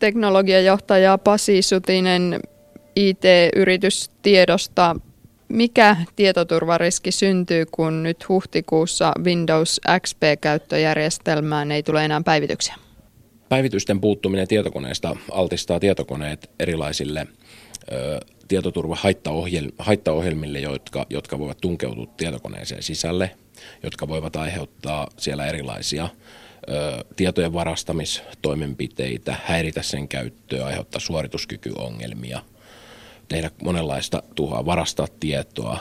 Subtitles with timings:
[0.00, 2.40] teknologiajohtaja Pasi Sutinen
[2.96, 4.96] IT-yritystiedosta.
[5.48, 12.74] Mikä tietoturvariski syntyy, kun nyt huhtikuussa Windows XP-käyttöjärjestelmään ei tule enää päivityksiä?
[13.48, 17.26] Päivitysten puuttuminen tietokoneesta altistaa tietokoneet erilaisille
[18.48, 23.30] tietoturvahaittaohjelmille, jotka, jotka voivat tunkeutua tietokoneeseen sisälle,
[23.82, 26.08] jotka voivat aiheuttaa siellä erilaisia
[27.16, 32.42] tietojen varastamistoimenpiteitä, häiritä sen käyttöä, aiheuttaa suorituskykyongelmia,
[33.28, 35.78] tehdä monenlaista tuhoa, varastaa tietoa,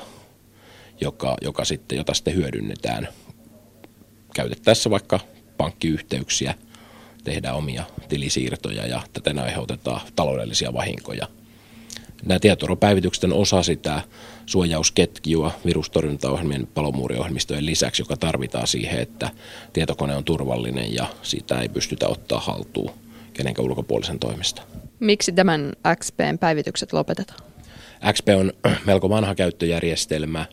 [1.01, 3.07] joka, joka sitten, jota sitten hyödynnetään.
[4.35, 5.19] Käytettäessä vaikka
[5.57, 6.55] pankkiyhteyksiä,
[7.23, 11.27] tehdään omia tilisiirtoja ja täten aiheutetaan taloudellisia vahinkoja–
[12.25, 14.01] Nämä tietoturvapäivitykset on osa sitä
[14.45, 19.29] suojausketjua virustorjuntaohjelmien palomuuriohjelmistojen lisäksi, joka tarvitaan siihen, että
[19.73, 22.91] tietokone on turvallinen ja sitä ei pystytä ottaa haltuun
[23.33, 24.61] kenenkään ulkopuolisen toimesta.
[24.99, 27.39] Miksi tämän XPn päivitykset lopetetaan?
[28.13, 28.53] XP on
[28.87, 30.45] melko vanha käyttöjärjestelmä,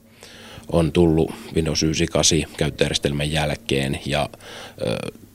[0.73, 4.29] on tullut Windows 98 käyttöjärjestelmän jälkeen ja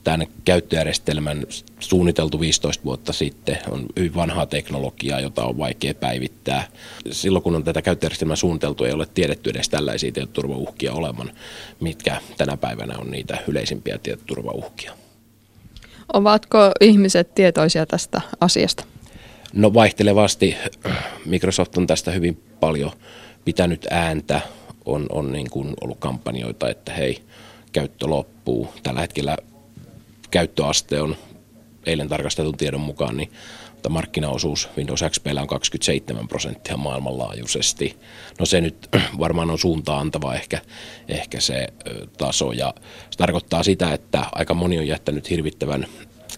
[0.04, 1.46] tämän käyttöjärjestelmän
[1.80, 6.68] suunniteltu 15 vuotta sitten on hyvin vanhaa teknologiaa, jota on vaikea päivittää.
[7.10, 11.32] Silloin kun on tätä käyttöjärjestelmää suunniteltu, ei ole tiedetty edes tällaisia tietoturvauhkia olevan,
[11.80, 14.92] mitkä tänä päivänä on niitä yleisimpiä tietoturvauhkia.
[16.12, 18.84] Ovatko ihmiset tietoisia tästä asiasta?
[19.52, 20.56] No vaihtelevasti.
[21.26, 22.90] Microsoft on tästä hyvin paljon
[23.44, 24.40] pitänyt ääntä.
[24.86, 27.22] On, on niin kuin ollut kampanjoita, että hei,
[27.72, 28.68] käyttö loppuu.
[28.82, 29.36] Tällä hetkellä
[30.30, 31.16] käyttöaste on
[31.86, 33.32] eilen tarkastetun tiedon mukaan, niin
[33.88, 37.96] markkinaosuus Windows XP on 27 prosenttia maailmanlaajuisesti.
[38.40, 40.60] No se nyt varmaan on suuntaan antava ehkä,
[41.08, 41.66] ehkä se
[42.18, 42.74] taso ja
[43.10, 45.86] se tarkoittaa sitä, että aika moni on jättänyt hirvittävän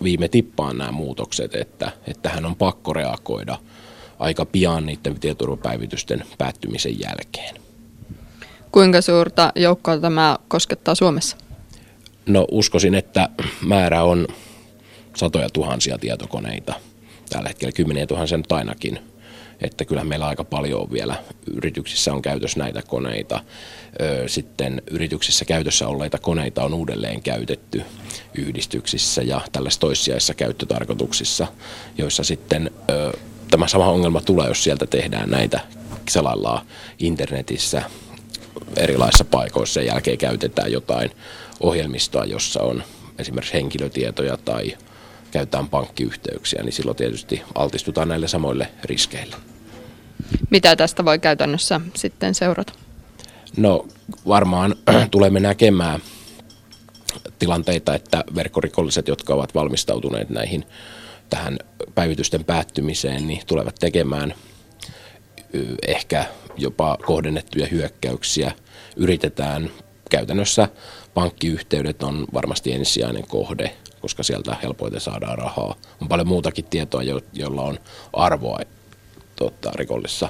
[0.03, 3.59] viime tippaan nämä muutokset, että, että hän on pakko reagoida
[4.19, 7.57] aika pian niiden tietoturvapäivitysten päättymisen jälkeen.
[8.75, 11.37] Kuinka suurta joukkoa tämä koskettaa Suomessa?
[12.27, 13.29] No uskoisin, että
[13.61, 14.27] määrä on
[15.17, 16.75] satoja tuhansia tietokoneita.
[17.31, 18.99] Tällä hetkellä kymmeniä tuhansia nyt ainakin.
[19.61, 21.15] Että kyllähän meillä aika paljon on vielä
[21.57, 23.41] yrityksissä on käytössä näitä koneita.
[24.27, 27.83] Sitten yrityksissä käytössä olleita koneita on uudelleen käytetty
[28.35, 31.47] yhdistyksissä ja tällaisissa toissijaisissa käyttötarkoituksissa,
[31.99, 32.71] joissa sitten
[33.51, 35.61] tämä sama ongelma tulee, jos sieltä tehdään näitä
[36.11, 36.67] selaillaan
[36.99, 37.83] internetissä
[38.77, 41.11] erilaisissa paikoissa ja jälkeen käytetään jotain
[41.61, 42.83] ohjelmistoa, jossa on
[43.19, 44.77] esimerkiksi henkilötietoja tai
[45.31, 49.37] käytetään pankkiyhteyksiä, niin silloin tietysti altistutaan näille samoille riskeille.
[50.51, 52.73] Mitä tästä voi käytännössä sitten seurata?
[53.57, 53.87] No
[54.29, 54.75] varmaan
[55.11, 56.01] tulemme näkemään
[57.39, 60.65] tilanteita, että verkkorikolliset, jotka ovat valmistautuneet näihin
[61.31, 61.59] tähän
[61.95, 64.35] päivitysten päättymiseen, niin tulevat tekemään
[65.87, 66.25] ehkä
[66.57, 68.53] jopa kohdennettuja hyökkäyksiä.
[68.97, 69.71] Yritetään
[70.11, 70.69] käytännössä
[71.15, 75.75] pankkiyhteydet on varmasti ensisijainen kohde, koska sieltä helpoiten saadaan rahaa.
[76.03, 77.79] On paljon muutakin tietoa, jo, jolla on
[78.13, 78.59] arvoa
[79.37, 80.29] tota, rikollisessa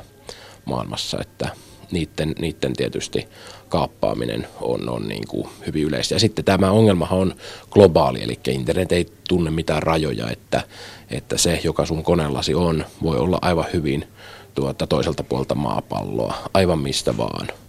[0.65, 1.49] maailmassa, että
[1.91, 3.29] niiden, niiden tietysti
[3.69, 6.15] kaappaaminen on, on niin kuin hyvin yleistä.
[6.15, 7.35] Ja sitten tämä ongelmahan on
[7.71, 10.63] globaali, eli internet ei tunne mitään rajoja, että,
[11.11, 14.09] että se, joka sun koneellasi on, voi olla aivan hyvin
[14.55, 17.49] tuota, toiselta puolta maapalloa, aivan mistä vaan–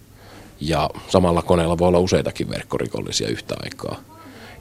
[0.60, 4.00] ja samalla koneella voi olla useitakin verkkorikollisia yhtä aikaa.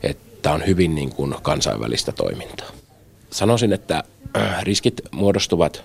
[0.03, 2.69] Että on hyvin niin kuin kansainvälistä toimintaa.
[3.30, 4.03] Sanoisin, että
[4.38, 5.84] äh, riskit muodostuvat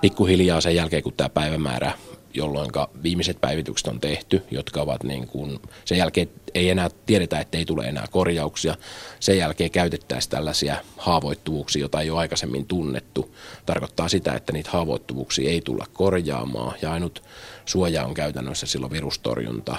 [0.00, 1.92] pikkuhiljaa sen jälkeen, kun tämä päivämäärä,
[2.36, 2.70] jolloin
[3.02, 7.64] viimeiset päivitykset on tehty, jotka ovat niin kuin, sen jälkeen ei enää tiedetä, että ei
[7.64, 8.74] tule enää korjauksia.
[9.20, 13.34] Sen jälkeen käytettäisiin tällaisia haavoittuvuuksia, joita ei ole aikaisemmin tunnettu.
[13.66, 17.22] Tarkoittaa sitä, että niitä haavoittuvuuksia ei tulla korjaamaan ja ainut
[17.64, 19.76] suoja on käytännössä silloin virustorjunta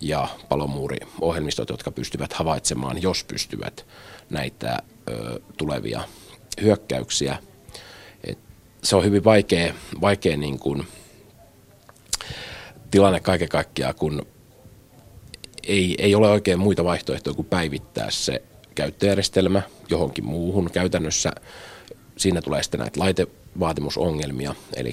[0.00, 3.86] ja palomuuriohjelmistot, jotka pystyvät havaitsemaan, jos pystyvät
[4.30, 4.78] näitä
[5.10, 6.00] ö, tulevia
[6.62, 7.38] hyökkäyksiä.
[8.24, 8.38] Et
[8.82, 10.86] se on hyvin vaikea, vaikea niin kuin,
[12.90, 14.26] tilanne kaiken kaikkiaan, kun
[15.62, 18.42] ei, ei ole oikein muita vaihtoehtoja kuin päivittää se
[18.74, 20.70] käyttöjärjestelmä johonkin muuhun.
[20.70, 21.32] Käytännössä
[22.16, 24.92] siinä tulee sitten näitä laitevaatimusongelmia, eli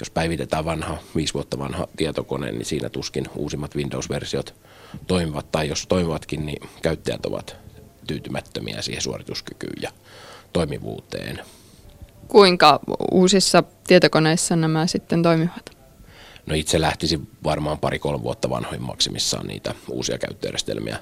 [0.00, 4.54] jos päivitetään vanha, viisi vuotta vanha tietokone, niin siinä tuskin uusimmat Windows-versiot
[5.06, 7.56] toimivat, tai jos toimivatkin, niin käyttäjät ovat
[8.06, 9.90] tyytymättömiä siihen suorituskykyyn ja
[10.52, 11.40] toimivuuteen.
[12.28, 12.80] Kuinka
[13.12, 15.75] uusissa tietokoneissa nämä sitten toimivat?
[16.46, 20.98] No itse lähtisin varmaan pari-kolme vuotta vanhoin maksimissaan niitä uusia käyttöjärjestelmiä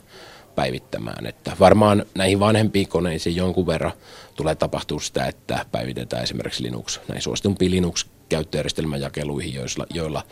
[0.55, 1.27] päivittämään.
[1.27, 3.93] Että varmaan näihin vanhempiin koneisiin jonkun verran
[4.35, 10.23] tulee tapahtua sitä, että päivitetään esimerkiksi Linux, näin suositumpiin Linux käyttöjärjestelmäjakeluihin, joilla, joilla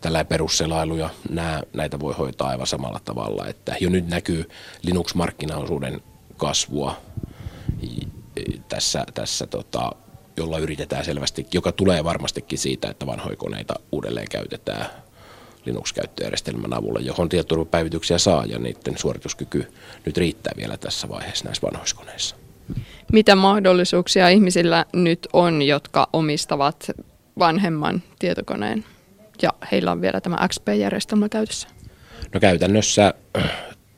[0.00, 3.46] tällä perusselailu ja nää, näitä voi hoitaa aivan samalla tavalla.
[3.46, 4.48] Että jo nyt näkyy
[4.82, 6.02] Linux-markkinaosuuden
[6.36, 6.96] kasvua
[8.68, 9.92] tässä, tässä tota,
[10.36, 14.86] jolla yritetään selvästi, joka tulee varmastikin siitä, että vanhoja koneita uudelleen käytetään
[15.64, 19.72] Linux-käyttöjärjestelmän avulla, johon tietoturvapäivityksiä saa ja niiden suorituskyky
[20.06, 22.36] nyt riittää vielä tässä vaiheessa näissä vanhoissa koneissa.
[23.12, 26.90] Mitä mahdollisuuksia ihmisillä nyt on, jotka omistavat
[27.38, 28.84] vanhemman tietokoneen
[29.42, 31.68] ja heillä on vielä tämä XP-järjestelmä käytössä?
[32.34, 33.14] No käytännössä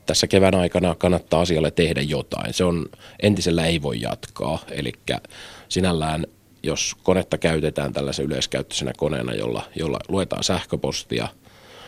[0.05, 2.53] tässä kevään aikana kannattaa asialle tehdä jotain.
[2.53, 2.85] Se on,
[3.21, 4.93] entisellä ei voi jatkaa, eli
[5.69, 6.25] sinällään
[6.63, 11.27] jos konetta käytetään tällaisen yleiskäyttöisenä koneena, jolla, jolla luetaan sähköpostia,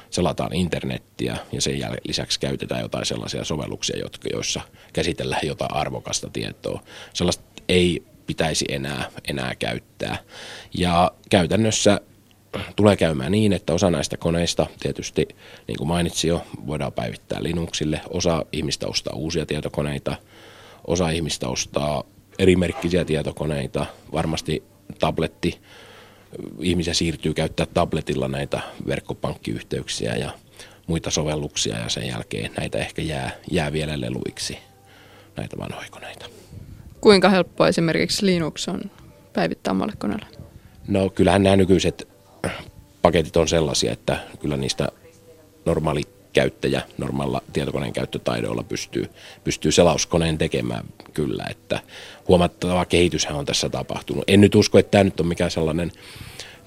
[0.09, 4.61] selataan internettiä ja sen lisäksi käytetään jotain sellaisia sovelluksia, jotka, joissa
[4.93, 6.83] käsitellään jotain arvokasta tietoa.
[7.13, 10.17] Sellaista ei pitäisi enää, enää käyttää.
[10.73, 12.01] Ja käytännössä
[12.75, 15.27] tulee käymään niin, että osa näistä koneista tietysti,
[15.67, 18.01] niin kuin mainitsin jo, voidaan päivittää Linuxille.
[18.09, 20.15] Osa ihmistä ostaa uusia tietokoneita,
[20.87, 22.03] osa ihmistä ostaa
[22.39, 24.63] erimerkkisiä tietokoneita, varmasti
[24.99, 25.59] tabletti,
[26.61, 30.31] ihmisiä siirtyy käyttää tabletilla näitä verkkopankkiyhteyksiä ja
[30.87, 34.57] muita sovelluksia ja sen jälkeen näitä ehkä jää, jää vielä leluiksi,
[35.35, 36.25] näitä vanhoja koneita.
[37.01, 38.81] Kuinka helppoa esimerkiksi Linux on
[39.33, 40.25] päivittää omalle koneelle?
[40.87, 42.07] No kyllähän nämä nykyiset
[43.07, 44.87] paketit on sellaisia, että kyllä niistä
[45.65, 46.01] normaali
[46.33, 49.09] käyttäjä normaalilla tietokoneen käyttötaidoilla pystyy,
[49.43, 51.79] pystyy selauskoneen tekemään kyllä, että
[52.27, 54.23] huomattava kehityshän on tässä tapahtunut.
[54.27, 55.91] En nyt usko, että tämä nyt on mikään sellainen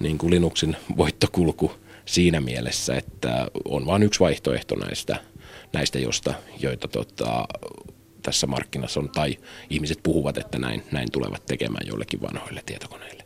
[0.01, 1.73] niin kuin Linuxin voittokulku
[2.05, 5.17] siinä mielessä, että on vain yksi vaihtoehto näistä,
[5.73, 7.49] näistä josta, joita tota,
[8.23, 9.37] tässä markkinassa on, tai
[9.71, 13.25] ihmiset puhuvat, että näin, näin tulevat tekemään joillekin vanhoille tietokoneille.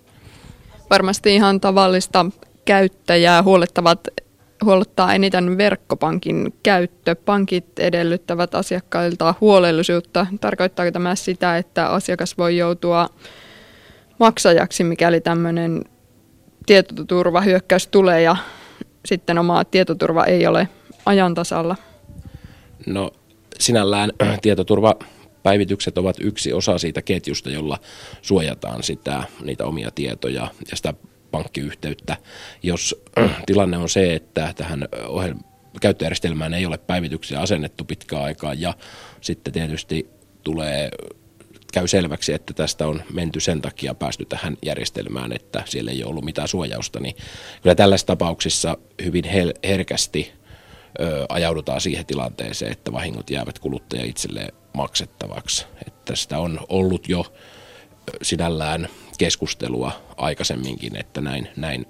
[0.91, 2.27] Varmasti ihan tavallista
[2.65, 4.09] käyttäjää huolettavat
[4.65, 7.15] huolettaa eniten verkkopankin käyttö.
[7.15, 10.27] Pankit edellyttävät asiakkailta huolellisuutta.
[10.41, 13.09] Tarkoittaako tämä sitä, että asiakas voi joutua
[14.19, 15.85] maksajaksi, mikäli tämmöinen
[16.67, 18.37] tietoturvahyökkäys tulee ja
[19.05, 20.69] sitten oma tietoturva ei ole
[21.07, 21.77] ajan tasalla?
[22.87, 23.11] No
[23.59, 24.13] sinällään
[24.43, 27.79] tietoturvapäivitykset ovat yksi osa siitä ketjusta, jolla
[28.23, 30.95] suojataan sitä, niitä omia tietoja ja sitä
[31.35, 32.17] pankkiyhteyttä.
[32.63, 33.03] Jos
[33.47, 35.41] tilanne on se, että tähän ohjelma
[35.81, 38.75] käyttöjärjestelmään ei ole päivityksiä asennettu pitkään aikaa ja
[39.21, 40.11] sitten tietysti
[40.43, 40.91] tulee
[41.73, 46.25] käy selväksi, että tästä on menty sen takia päästy tähän järjestelmään, että siellä ei ollut
[46.25, 47.17] mitään suojausta, niin
[47.63, 49.25] kyllä tällaisissa tapauksissa hyvin
[49.65, 50.33] herkästi
[51.01, 55.67] ö, ajaudutaan siihen tilanteeseen, että vahingot jäävät kuluttaja itselleen maksettavaksi.
[55.87, 57.27] Että sitä on ollut jo
[58.23, 61.87] sinällään keskustelua aikaisemminkin, että näin, näin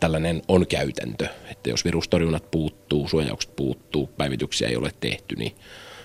[0.00, 5.54] tällainen on käytäntö, että jos virustorjunnat puuttuu, suojaukset puuttuu, päivityksiä ei ole tehty, niin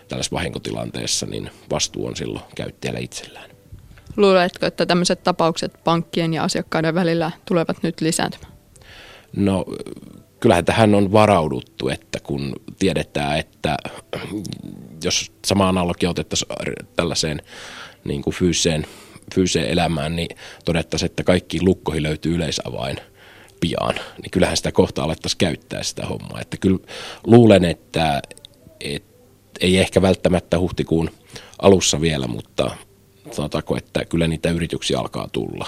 [0.08, 3.50] tällaisessa vahinkotilanteessa niin vastuu on silloin käyttäjällä itsellään.
[4.18, 8.54] Luuletko, että tämmöiset tapaukset pankkien ja asiakkaiden välillä tulevat nyt lisääntymään?
[9.36, 9.66] No
[10.40, 13.78] kyllähän tähän on varauduttu, että kun tiedetään, että
[15.04, 16.50] jos sama analogia otettaisiin
[16.96, 17.42] tällaiseen
[18.04, 18.86] niin kuin fyysiseen
[19.36, 22.98] fyysiseen elämään, niin todettaisiin, että kaikki lukkoihin löytyy yleisavain
[23.60, 26.42] pian, niin kyllähän sitä kohta alettaisiin käyttää sitä hommaa.
[26.42, 26.80] Että kyllä
[27.28, 28.22] luulen, että,
[28.80, 29.14] että
[29.60, 31.10] ei ehkä välttämättä huhtikuun
[31.62, 32.72] alussa vielä, mutta
[33.32, 35.68] sanotaanko, että kyllä niitä yrityksiä alkaa tulla.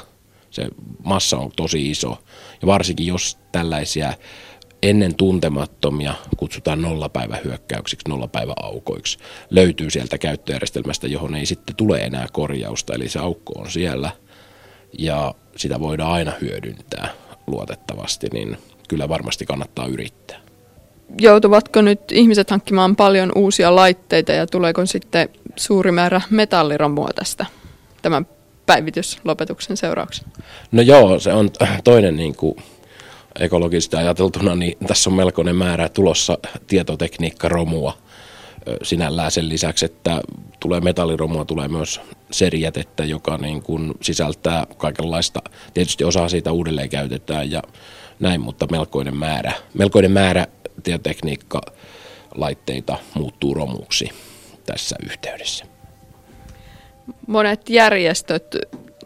[0.50, 0.68] Se
[1.04, 2.18] massa on tosi iso.
[2.62, 4.14] Ja varsinkin jos tällaisia
[4.90, 9.18] ennen tuntemattomia, kutsutaan nollapäivähyökkäyksiksi, nollapäiväaukoiksi,
[9.50, 14.12] löytyy sieltä käyttöjärjestelmästä, johon ei sitten tule enää korjausta, eli se aukko on siellä
[15.00, 17.10] ja sitä voidaan aina hyödyntää
[17.48, 20.40] luotettavasti, niin kyllä varmasti kannattaa yrittää.
[21.20, 27.46] Joutuvatko nyt ihmiset hankkimaan paljon uusia laitteita ja tuleeko sitten suuri määrä metalliromua tästä
[28.02, 28.28] tämän
[28.66, 30.30] päivityslopetuksen seurauksena?
[30.72, 31.50] No joo, se on
[31.84, 32.56] toinen niin kuin
[33.40, 36.38] ekologisesti ajateltuna, niin tässä on melkoinen määrä tulossa
[36.68, 37.98] tietotekniikkaromua
[38.84, 40.22] sinällään sen lisäksi, että
[40.60, 42.02] tulee metalliromua, tulee myös
[42.32, 45.42] serijätettä, joka niin kuin sisältää kaikenlaista,
[45.74, 47.62] tietysti osa siitä uudelleen käytetään ja
[48.20, 50.48] näin, mutta melkoinen määrä, melkoinen määrä
[50.84, 54.10] tietotekniikkalaitteita muuttuu romuksi
[54.66, 55.66] tässä yhteydessä.
[57.28, 58.56] Monet järjestöt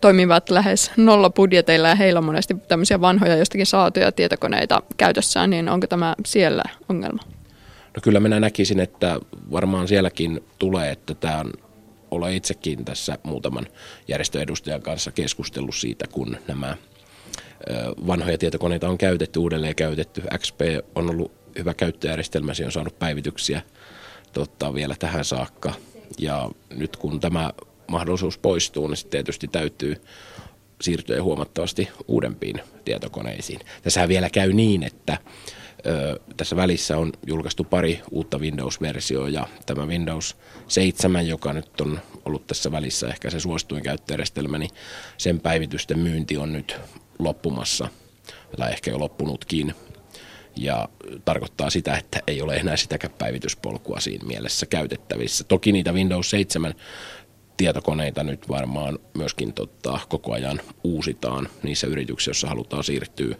[0.01, 5.69] toimivat lähes nolla budjeteilla ja heillä on monesti tämmöisiä vanhoja jostakin saatuja tietokoneita käytössään, niin
[5.69, 7.23] onko tämä siellä ongelma?
[7.95, 9.19] No kyllä minä näkisin, että
[9.51, 11.53] varmaan sielläkin tulee, että tämä on
[12.11, 13.67] olen itsekin tässä muutaman
[14.07, 16.77] järjestöedustajan kanssa keskustellut siitä, kun nämä
[18.07, 20.23] vanhoja tietokoneita on käytetty, uudelleen käytetty.
[20.37, 20.61] XP
[20.95, 23.61] on ollut hyvä käyttöjärjestelmä, se on saanut päivityksiä
[24.33, 25.73] totta, vielä tähän saakka.
[26.19, 27.53] Ja nyt kun tämä
[27.89, 30.01] mahdollisuus poistuu, niin sitten tietysti täytyy
[30.81, 33.59] siirtyä huomattavasti uudempiin tietokoneisiin.
[33.81, 35.17] Tässä vielä käy niin, että
[35.85, 40.35] ö, tässä välissä on julkaistu pari uutta Windows-versioa ja tämä Windows
[40.67, 44.71] 7, joka nyt on ollut tässä välissä ehkä se suosituin käyttöjärjestelmä, niin
[45.17, 46.75] sen päivitysten myynti on nyt
[47.19, 47.87] loppumassa
[48.57, 49.75] tai ehkä jo loppunutkin
[50.55, 50.89] ja
[51.25, 55.43] tarkoittaa sitä, että ei ole enää sitäkään päivityspolkua siinä mielessä käytettävissä.
[55.43, 56.73] Toki niitä Windows 7
[57.59, 63.35] tietokoneita nyt varmaan myöskin totta, koko ajan uusitaan niissä yrityksissä, joissa halutaan siirtyä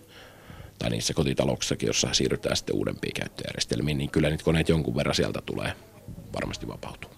[0.80, 5.40] tai niissä kotitalouksissakin, jossa siirrytään sitten uudempiin käyttöjärjestelmiin, niin kyllä niitä koneet jonkun verran sieltä
[5.46, 5.74] tulee
[6.34, 7.10] varmasti vapautua.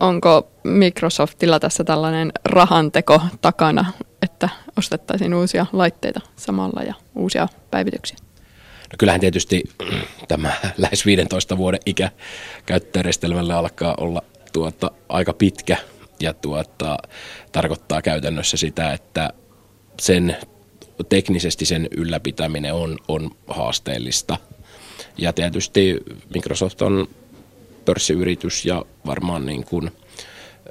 [0.00, 3.92] Onko Microsoftilla tässä tällainen rahanteko takana,
[4.22, 8.16] että ostettaisiin uusia laitteita samalla ja uusia päivityksiä?
[8.92, 9.62] No kyllähän tietysti
[10.28, 12.10] tämä lähes 15 vuoden ikä
[12.66, 15.76] käyttöjärjestelmällä alkaa olla tuota, aika pitkä
[16.20, 16.98] ja tuota,
[17.52, 19.32] tarkoittaa käytännössä sitä, että
[20.00, 20.36] sen
[21.08, 24.36] teknisesti sen ylläpitäminen on, on haasteellista.
[25.18, 26.00] Ja tietysti
[26.34, 27.08] Microsoft on
[27.84, 29.90] pörssiyritys ja varmaan niin kuin,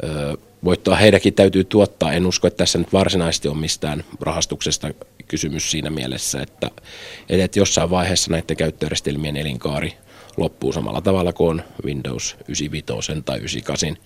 [0.04, 2.14] ö, voittoa heidänkin täytyy tuottaa.
[2.14, 4.92] En usko, että tässä nyt varsinaisesti on mistään rahastuksesta
[5.28, 6.72] kysymys siinä mielessä, että,
[7.30, 9.94] että jossain vaiheessa näiden käyttöjärjestelmien elinkaari
[10.40, 13.98] loppuu samalla tavalla kuin Windows 95 tai 98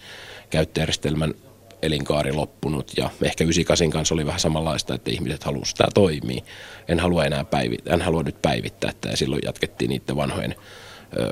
[0.50, 1.34] käyttöjärjestelmän
[1.82, 6.44] elinkaari loppunut ja ehkä 98 kanssa oli vähän samanlaista, että ihmiset halusivat sitä toimii.
[6.88, 10.56] En halua enää päivittää, en halua nyt päivittää että ja silloin jatkettiin niiden vanhojen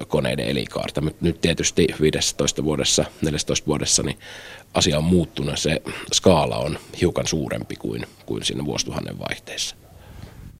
[0.08, 1.01] koneiden elinkaarta.
[1.22, 4.20] Nyt tietysti 15 vuodessa, 14 vuodessa niin
[4.74, 5.60] asia on muuttunut.
[5.60, 5.81] Se
[6.13, 9.75] skaala on hiukan suurempi kuin, kuin siinä vuosituhannen vaihteessa.